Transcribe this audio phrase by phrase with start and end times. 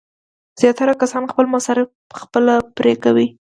[0.59, 1.87] زیاتره کسان خپل مصارف
[2.19, 3.27] خپله پرې کوي.